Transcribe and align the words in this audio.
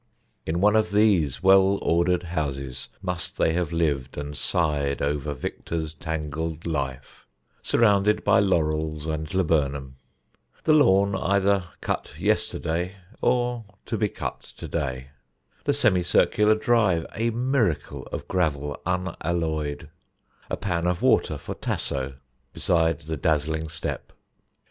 In 0.47 0.61
one 0.61 0.75
of 0.75 0.89
these 0.89 1.43
well 1.43 1.77
ordered 1.83 2.23
houses 2.23 2.87
must 3.03 3.37
they 3.37 3.53
have 3.53 3.71
lived 3.71 4.17
and 4.17 4.35
sighed 4.35 4.99
over 4.99 5.31
Victor's 5.35 5.93
tangled 5.93 6.65
life 6.65 7.27
surrounded 7.61 8.23
by 8.23 8.39
laurels 8.39 9.05
and 9.05 9.31
laburnum; 9.31 9.97
the 10.63 10.73
lawn 10.73 11.13
either 11.15 11.65
cut 11.81 12.15
yesterday 12.17 12.95
or 13.21 13.63
to 13.85 13.95
be 13.95 14.09
cut 14.09 14.41
to 14.41 14.67
day; 14.67 15.09
the 15.65 15.71
semicircular 15.73 16.55
drive 16.55 17.05
a 17.13 17.29
miracle 17.29 18.07
of 18.11 18.27
gravel 18.27 18.81
unalloyed; 18.87 19.87
a 20.49 20.57
pan 20.57 20.87
of 20.87 21.03
water 21.03 21.37
for 21.37 21.53
Tasso 21.53 22.15
beside 22.53 23.01
the 23.01 23.17
dazzling 23.17 23.69
step. 23.69 24.11